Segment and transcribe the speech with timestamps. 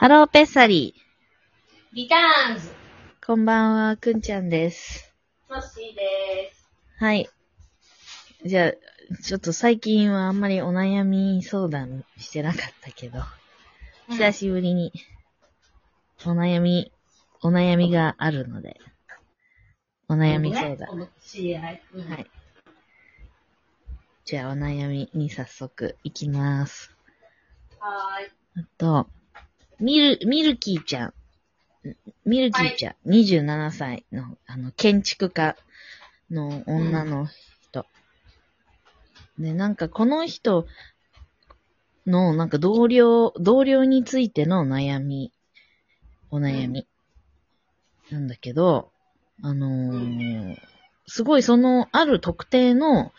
[0.00, 0.94] ハローペッサリ
[1.92, 2.68] リターンズ。
[2.68, 3.26] ー。
[3.26, 5.14] こんばんは、くんちゃんです。
[5.46, 6.66] マッシーです。
[6.96, 7.28] はい。
[8.46, 8.72] じゃあ、
[9.22, 13.20] ちょっと最近はあんまりお悩み相談してなかったけど、
[14.08, 14.90] 久しぶりに
[16.24, 16.90] お悩み、
[17.42, 18.80] お悩みがあるので、
[20.08, 20.98] お悩み相談。
[20.98, 21.08] 談。
[21.22, 21.82] 知り合い。
[21.92, 22.30] うんはい。
[24.24, 26.90] じゃあ、お悩みに早速いきます。
[27.78, 28.64] はーい。
[28.64, 29.06] あと、
[29.80, 31.14] ミル、ミルキーちゃん。
[32.24, 35.56] ミルキーちゃん、27歳の、あの、建築家
[36.30, 37.26] の女の
[37.62, 37.86] 人。
[39.38, 40.66] で、なんかこの人
[42.06, 45.32] の、なんか同僚、同僚についての悩み、
[46.30, 46.86] お悩み。
[48.10, 48.90] なんだけど、
[49.42, 50.56] あのー
[51.12, 53.12] すごいその、ある特定の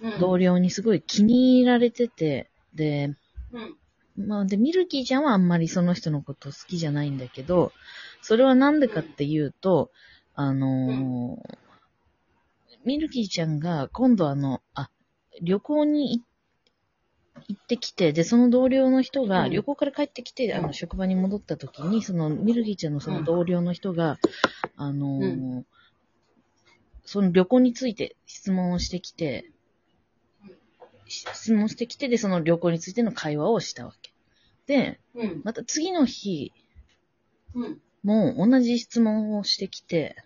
[0.00, 3.14] うん同僚にすごい気に入られてて、で、
[3.52, 3.76] うん。
[4.16, 7.72] まあ、で、ミルキーちゃんはあんまりその人のこと好きじゃないんだけど、
[8.22, 9.90] それはなんでかっていうと、
[10.34, 11.56] あのー
[12.84, 14.90] ミルキーちゃんが今度あの、あ、
[15.42, 16.22] 旅行にい
[17.48, 24.18] 行ってきて、で、その同僚の人が、うん旅行から帰ってきて、あの、職場に戻った時に、そのミルキーちゃんのその同僚の人が、
[24.76, 25.66] あのーう
[27.04, 29.50] その旅行について質問をしてきて、
[31.08, 34.05] 質問してきて、で、その旅行についての会話をしたわけ。
[34.66, 35.40] で、うん。
[35.44, 36.52] また次の日
[37.54, 37.80] うん。
[38.02, 40.16] も同じ質問をしてきて、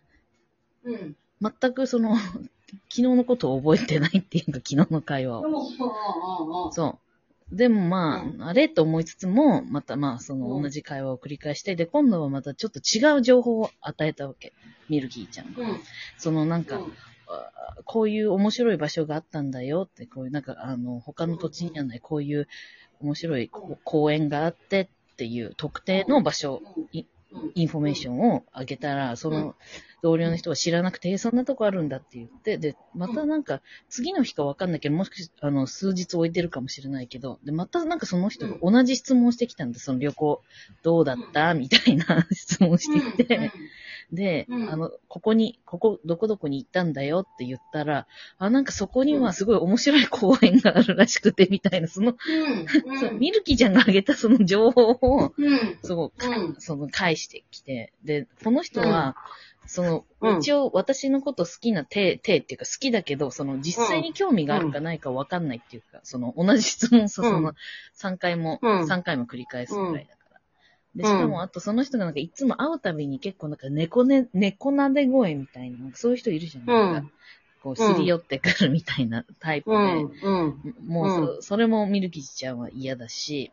[0.84, 1.16] うん。
[1.40, 2.16] 全くその、
[2.88, 6.70] 昨日のことを覚えてないっていうか、昨日の会話を。
[6.70, 7.10] そそう。
[7.56, 14.52] でもまうあ、あれと思いつつも、またまあ、そのうん同じ会話を繰り返して、で、今度はまたちょっと違う情報を与えたわけ。
[14.88, 15.62] ミルキーちゃんが。
[15.62, 15.80] うん。
[16.16, 16.80] そのなんか、
[17.26, 22.46] あこういう面白い場所があったんだよって、こういうなんか、あの、他の土地にはない、こういう
[23.00, 23.50] 面白い
[23.84, 24.80] 公園があって
[25.12, 26.62] っていう特定の場所、
[26.92, 27.06] イ
[27.62, 29.54] ンフォメーションをあげたら、その
[30.02, 40.42] 同僚の人は知らなくて、えそんなとこあるんだって言って、で、またなんか、次の日かわかんないけど、もしかしあの、数日置いてるかもしれないけど、で、またなんかその人が同じ質問をしてきたんで、その旅行、
[40.82, 41.54] どうだった？
[41.54, 43.52] みたいな質問をしてきて、
[44.12, 44.70] で、うん。
[44.70, 48.06] あの、ここに、ここ、どこどこに行ったんだよって言ったら、
[48.38, 52.98] あ、なんかそこにはすごい面白い公園があるらしくて、みたいな、その、うん。
[52.98, 55.78] そうミルキーちゃんがあげたその情報を、うん。
[55.82, 59.14] すごく、うんその、返してきて、で、この人は、
[59.66, 60.38] その、うん。
[60.38, 67.28] 一応私のこと好きな手、手っていうか好きだけど、その実際に興味があるかないかわかんないっていうか、その同じ質問さ、うん。
[67.28, 67.54] その
[67.94, 68.86] 3回も、うん。
[68.86, 70.40] 3回も繰り返すぐらいだから。
[70.96, 71.06] で、うん。
[71.06, 77.10] しかもあとその人がなんかいつも会うたびに結構なんか猫ね、猫なで声みたいな、なんかそういう人いるじゃないですか。
[77.62, 80.00] こう、すり寄ってくるみたいなタイプで、うん。
[80.64, 80.86] うん。
[80.86, 83.52] もうそ、それもミルキーちゃんは嫌だし、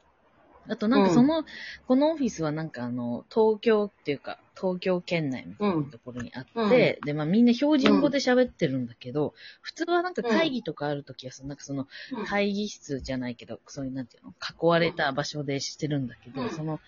[0.70, 1.44] あとなんかその、
[1.88, 11.88] このオフィスはなんかあの、東京っていうか、東京圏内みたいなところにあって、で、まあみんな標準語で喋ってるんだけど、普通はなんか会議とかあるときはさ、なんかその、
[12.26, 16.50] 会議室じゃないけど、そういうなんていうの、囲われた場所でしてるんだけど、うん。
[16.50, 16.80] その、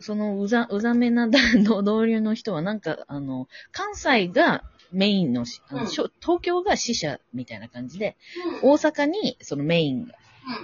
[0.00, 6.10] そのうざ、うざめな同 同僚の人はなんか、あの、関西がメインのし、あの東
[6.40, 8.16] 京が支社みたいな感じで、
[8.62, 10.14] 大阪にそのメインが、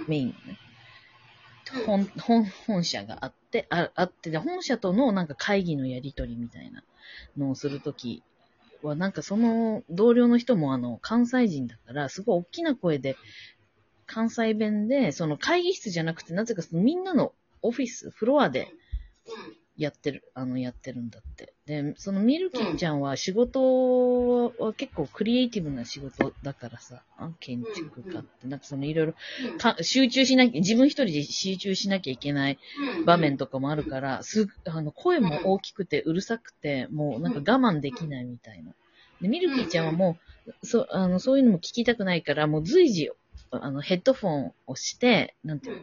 [0.07, 0.59] メインのね、
[1.85, 6.83] 本、本、本社があって、ああって、で、本社とのなんか会議のやりとりみたいな
[7.37, 8.23] のをするとき
[8.81, 13.15] は、なんかその同僚の人もあの、関西人だから、すごい大きな声で、
[14.05, 18.71] 関西弁で、その会議室じゃなくて、なぜかそのみんなのオフィス、フロアで
[19.77, 21.52] やってる、あの、やってるんだって。
[21.65, 29.13] で、そのミルキーちゃんは仕事は結構クリエイティブな仕事だからさ、あ建築家って、なんかそのいろいろ
[29.57, 32.59] か集中しなきゃ、自分一人で集中しなきゃいけない
[33.05, 38.73] 場面とかもあるから、すあの、声も大きくてうるさくて、もうなんか我慢できないみたいな。
[39.21, 43.09] で、ミルキーちゃんはもう、そあのそういうのも聞きたくないから、もう随時、
[43.51, 45.81] あの、ヘッドフォンをして、なんていうの、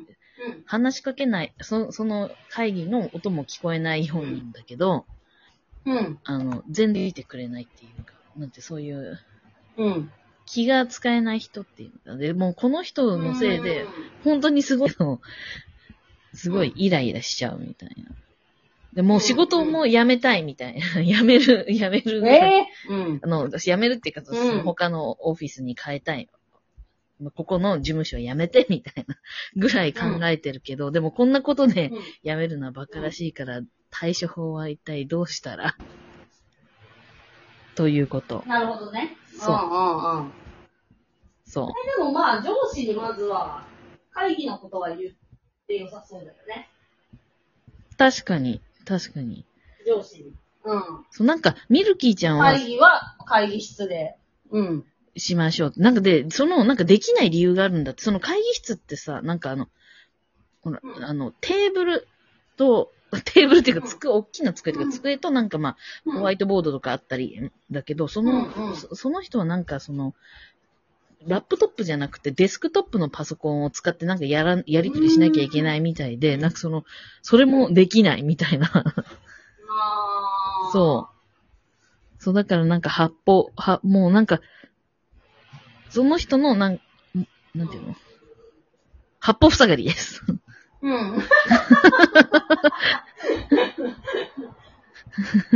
[0.66, 5.06] 話しかけない、そその会議の音も聞こえないようにんだけど、
[5.86, 6.18] うん。
[6.24, 9.18] あの、全然見てくれないっていうか、なんてそういう、
[9.76, 10.10] うん。
[10.46, 13.86] 気が使えない人っていうか、で、もうこの人のせいで、
[14.24, 15.20] 本当にすごいの、
[16.34, 18.10] すごいイライラしちゃうみたいな。
[18.92, 20.80] で、もう仕事も辞めたいみたいな。
[21.02, 22.26] 辞める、辞める。
[22.26, 23.20] えうん。
[23.22, 26.28] あの、私辞めるっていうか、そのうん他のオフィスに変えたい。
[27.34, 29.16] ここの事務所辞めてみたいな
[29.54, 31.92] ぐらい考えてるけど、でもこんなことで
[32.24, 33.60] 辞めるのは馬鹿らしいから、
[33.90, 35.76] 対処法は一体どうしたら？
[37.76, 38.42] ということ。
[38.46, 39.16] なるほどね。
[39.38, 40.32] そううんうんうん。
[41.44, 41.66] そう。
[41.98, 43.64] でもまあ、上司にまずは、
[44.12, 45.14] 会議のことは言っ
[45.66, 46.68] て良さそうだよね。
[47.96, 49.44] 確かに、確かに。
[49.86, 50.32] 上司に。
[50.64, 50.82] うん。
[51.10, 54.16] そう、なんか、ミルキーちゃんは会議は会議室で。
[54.50, 54.84] うん。
[55.16, 55.72] しましょう。
[55.76, 58.02] なんかで、その、なんかできない理由があるんだって。
[58.02, 59.68] その会議室ってさ、なんかあの、
[60.62, 62.06] ほら、うんあの、テーブル
[62.56, 62.92] と、
[63.24, 63.90] テーブルっていうか、うん。
[63.90, 65.76] 机、大きな机というか、机となんかまあ、
[66.12, 70.14] ホワイトボードとかあったり、だけど、その、そその人はなんかその、
[71.26, 76.84] ラップトップじゃなくてデスクトップのパソコンを使ってなんかやら、やり取りしなきゃいけないみたいで、なんかその、
[77.22, 78.70] それもできないみたいな。
[80.72, 82.22] そう。
[82.22, 84.40] そう、だからなんか発砲、は、もうなんか、
[85.90, 86.80] その人のなん、ん
[87.54, 87.96] なんていうの？
[89.18, 90.22] 八方塞がりです。
[90.82, 91.22] うん。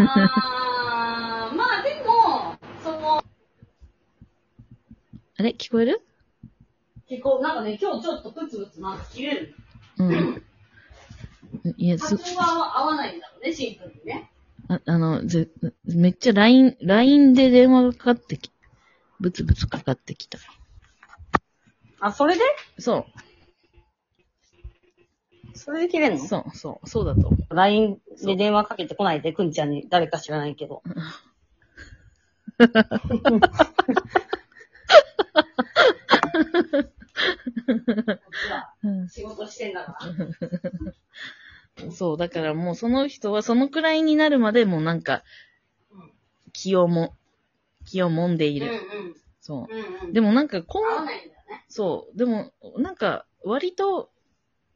[0.07, 3.25] あーまあでも、その、
[5.37, 6.03] あれ聞こえる？
[7.09, 9.55] 結構なんかね、今日ちょっとプツプツなんか切れる。
[9.99, 10.43] うん。
[11.77, 14.31] いや、す波、長が合わないんだろうね、シンプルにね。
[14.69, 15.49] ああの、ぜ、
[15.85, 18.51] めっちゃ LINE、LINE で電話がかかってき、
[19.21, 20.39] ブツブツかかってきた。
[22.01, 22.43] あ、それで？
[22.79, 23.07] そ
[25.65, 26.25] それで切れんう、の？
[26.27, 30.83] そう、そう、そうだと思 ?LINE で電話かけてこないで、くんちゃんに誰か知らないけど。
[30.85, 30.89] う。
[38.85, 39.97] うん仕事してんだか
[41.79, 41.91] ら。
[41.93, 45.23] そう、だからもうその人はそのくらいになるまでもうなんか
[45.91, 46.13] うん、
[46.53, 47.15] 気をも、
[47.87, 48.67] 気を揉んでいる。
[48.67, 48.75] うん
[49.41, 49.79] そうん。
[49.79, 50.09] うんうう。
[50.09, 50.13] ん。
[50.13, 51.65] でもなんかこう、合わないんだよね。
[51.69, 54.11] そう、でもなんか割と、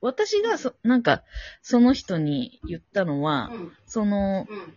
[0.00, 1.22] 私がそ、なんか、
[1.62, 3.72] その人に言ったのは、うん。
[3.86, 4.74] その、うん。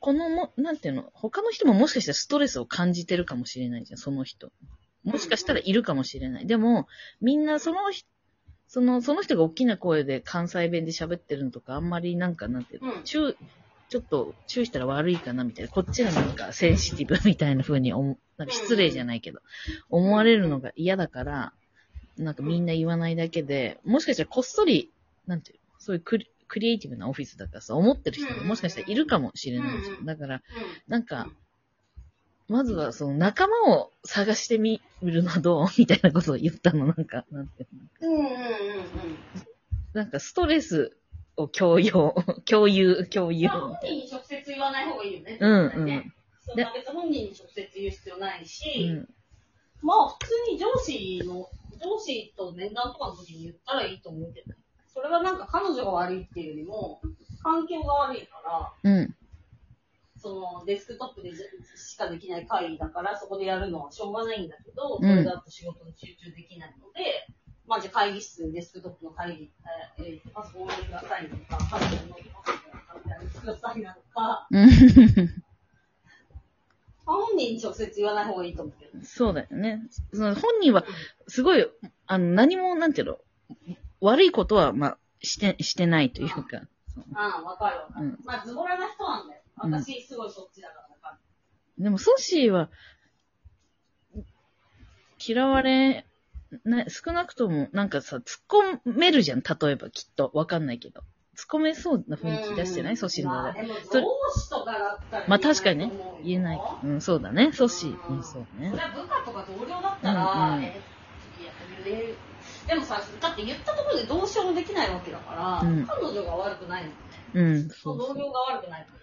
[0.00, 4.52] このも、なんていうの、他の人ももしかしたらストレスを感じてるかもしれないじゃん、その人。
[5.02, 6.46] もしかしたらいるかもしれない。
[6.46, 6.88] でも、
[7.20, 8.06] みんなその人、
[8.66, 13.36] その、その人が大きな声で関西弁で喋ってるのとか、あんまりなんか、なんていうの、うん注
[13.90, 19.40] ちょっと注意したら悪いかなみたいな、こっちがなんかセンシティブみたいな風に思う、なんか失礼じゃないけど、
[19.88, 21.52] 思われるのが嫌だから、
[22.18, 24.90] なんかみんな言わないだけで、もしかしたらこっそり、
[25.26, 30.04] なんていうの、そういうクリクリエイティブなオフィスだからさ、思ってる人がもしかしたらいるかもしれないじゃん。
[30.04, 30.42] だから、
[30.86, 31.28] なんか、
[32.48, 37.66] まずはその仲間を探してみるのはどうみたいなことを言ったの、なんか、なんてい
[38.02, 38.12] うの。
[38.12, 38.36] うんうんうんうん。
[39.94, 40.96] なんかストレス
[41.36, 41.90] を共有、
[42.44, 45.38] 共有、共有あ、本人に直接言わない方がいいよね。
[45.38, 45.48] な。
[45.48, 46.12] うん絶対ね
[46.46, 49.08] そんな別に本人に直接言う必要ないし、うん。
[49.82, 51.48] まあ普通に上司の、
[52.04, 54.54] 上司と面談とかの時に言ったらいいと思うけど、
[54.92, 57.00] それはなんか彼女が悪いっていうよりも、
[57.42, 58.98] 環境が悪いから、うん。
[58.98, 59.14] うん。
[60.16, 61.32] そのデスクトップで
[61.76, 67.26] しかできない会議だから、そこでやるのはしょうがないんだけど、うんそれだと仕事に集中できないので、
[67.66, 69.50] まあじゃあ会議室でデスクトップの会議、
[69.98, 75.44] えーえーパソコンをくださいなのか、パソコンくださいなのか、うん
[77.06, 79.04] 本人に直接言わない方がいいと思うけどね。
[79.04, 79.82] そうだよね。
[80.12, 80.84] その本人は、
[81.28, 81.66] すごい、
[82.06, 83.18] あの、何も、なんていうの、
[84.00, 86.62] 悪いことは、まあ、して、してないというか。
[87.14, 88.06] ああ、わかるわかる。
[88.06, 89.40] うんまあズボラな人なんだよ。
[89.62, 91.18] うん私すごいそっちだからわか
[91.78, 91.82] る。
[91.82, 92.70] でも、ソシーは、
[95.26, 96.06] 嫌われ、
[96.64, 98.42] な、少なくとも、なんかさ、突っ
[98.84, 100.30] 込めるじゃん、例えば、きっと。
[100.34, 101.00] わかんないけど。
[101.36, 102.96] 突っ込めそうな雰囲気出してない？
[102.96, 103.54] ソシーの場合。
[103.54, 104.02] 上
[104.36, 105.92] 司とかだったらまあ確かにね
[106.22, 107.50] 言えないうん、そうだね。
[107.52, 108.14] ソシー。
[108.14, 108.88] うん、そうね部下
[109.24, 110.72] とか同僚だったら、うんうん
[111.84, 112.16] えいや言える
[112.66, 116.94] でもさ、だって言ったところでどうしようもできないわけだから、うん彼女が悪くないのね。
[117.34, 117.98] うん、そそう。
[117.98, 118.94] 同僚が悪くないの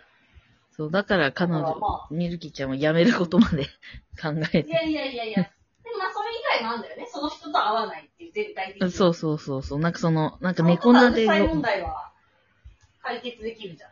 [0.72, 3.66] そう、だから彼女ま、ミルキーちゃんは辞めることまで
[4.22, 4.70] 考えて。
[4.70, 5.44] いやいやいやいや。
[5.84, 7.08] でもまあそれ以外もあるんだよね。
[7.12, 8.92] その人と会わないっていう絶対的に。
[8.92, 9.80] そうそうそうそう。
[9.80, 12.12] なんかその、なんか猫なで問題は
[13.04, 13.91] 解決できるじゃん。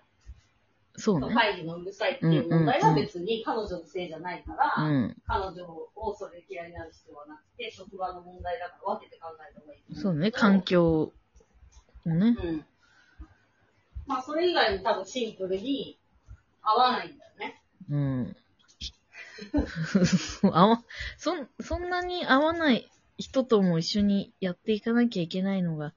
[0.99, 1.33] そうね。
[1.33, 5.17] 会議のうるさいっていう問題は別に彼女のせいじゃないから、うん。
[5.25, 5.65] 彼女
[5.95, 10.31] をそれ嫌いになる必要はなくて、職場の問題だから分けて考えた方がいいそうね。
[10.31, 11.13] 環境
[12.05, 12.35] をね。
[12.43, 12.65] うん。
[14.05, 15.97] まあ、それ以外に多分シンプルに
[16.61, 17.61] 合わないんだよね。
[17.89, 18.35] うん。
[20.51, 20.83] 合わ、
[21.17, 25.93] そん、そんなに合わない人とも一緒にやっていかなきゃいけないのが、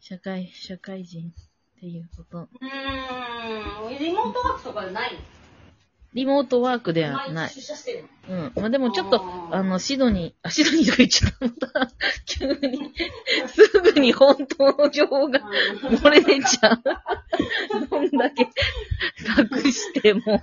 [0.00, 1.32] 社会、社会人
[1.78, 2.38] っていうこと。
[2.38, 3.98] うーん。
[3.98, 5.12] リモートワークとかでない？
[5.12, 5.18] の
[6.14, 7.50] リモートワークではない
[8.28, 8.52] うん。
[8.56, 11.46] まあ、でもちょっと、あの、シドニー、あ、シドニーとか言っちゃった。
[11.46, 11.92] また、
[12.26, 12.92] 急に、
[13.46, 15.38] すぐに本当の情報が
[15.82, 16.82] 漏れ出ちゃう。
[17.88, 18.48] どんだけ
[19.62, 20.42] 隠しても。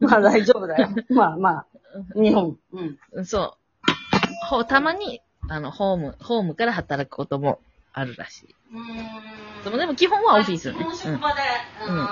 [0.00, 0.90] まあ大丈夫だよ。
[1.08, 1.66] まあまあ、
[2.14, 2.58] 日本。
[2.72, 3.24] うん。
[3.24, 4.46] そう。
[4.48, 7.60] ほたまに、あの、ホーム、ホームから働くことも
[7.92, 8.56] あるらしい。
[8.72, 9.64] うーん。
[9.64, 10.78] でもでも基本はオフィスね。
[10.78, 11.40] 基本職場で。
[11.86, 12.08] うんうん。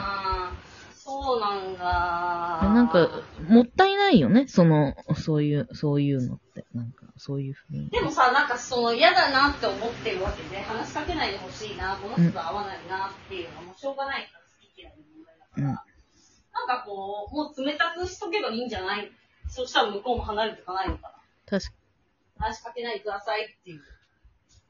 [0.93, 2.61] そうなんだ。
[2.63, 2.75] うん。
[2.75, 4.47] なんか、もったいないよね。
[4.47, 6.67] その、そういう、そういうのって。
[6.75, 7.89] なんか、そういうふうに。
[7.89, 15.69] でもさ、なんかその嫌だなって思ってるわけで、話しかけないでほしいな、この人と合わないなっていうのはもうしょうがないから好き嫌いの問題だから。
[15.69, 15.79] うん
[16.53, 19.11] なんかこう、もう冷たくしとけばいいんじゃない？
[19.49, 21.15] そしたら向こうも離れていかないのか
[21.49, 21.73] 確か
[22.39, 22.47] な。
[22.49, 23.81] 話しかけないでくださいっていう。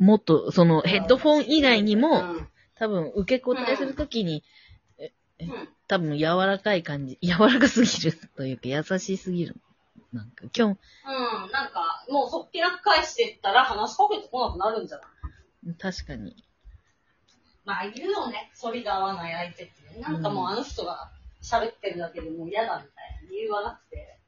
[0.01, 2.49] もっと、その、ヘッドフォン以外にも、うん。
[2.75, 4.43] 多分、受け答えするときに、
[5.39, 5.69] うん。
[5.87, 9.57] 多分、柔らかい感じ、 柔らかすぎるというか、優しすぎる。
[10.13, 11.51] なんか、今うん。
[11.53, 15.07] なんか、もうそっけなく返してったら話しかけてこなくなるんじゃない？
[15.73, 16.43] 日、確かに。
[17.65, 18.51] まあ、いるよね。
[18.61, 20.01] 反りが合わない相手ってね。
[20.01, 21.11] なんかもうあの人が
[21.43, 24.19] 喋ってるだけでもう嫌だみたいな理由はなくて、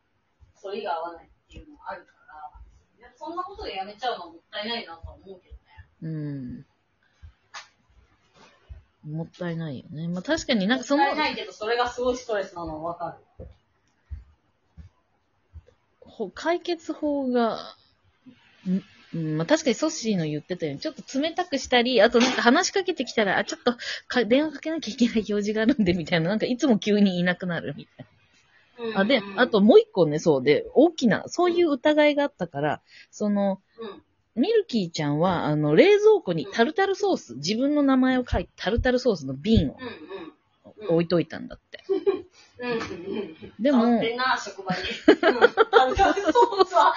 [0.62, 2.12] 反りが合わないっていうのがあるか
[3.00, 5.62] ら、そんなことでやめちゃうのはもったいないなとは思うけどね。
[6.02, 6.66] うん。
[9.04, 10.09] もったいないよね。
[10.09, 13.47] まあ確かになんかそのもっ、たいないけど、それがすごいストレスなのはわかる。
[16.00, 17.75] ほ解決法が、
[18.68, 18.82] ん
[19.14, 23.75] うん、まあ確かにソッシーの言ってたように、ちょっと冷たくしたり、あとなんか話しかけてきたら、あ、ちょっと
[24.06, 29.00] か電話かけなきゃいけない表示があるんで、みたいな、なんかいつも急にいなくなるみたいな。
[29.00, 34.02] あ、で、あと、もう一個ね、そうで、大きな、そういう疑いがあったから、その、うん。
[34.34, 39.76] ミルキーちゃんは、あの、冷蔵庫にタルタルソース、自分の名前を書いて、タルタルソースの瓶を。
[40.88, 41.84] 置いといたんだって。
[42.58, 42.70] うん。
[42.70, 43.52] うん。
[43.60, 43.84] でも。
[45.06, 46.94] タルタルソースは、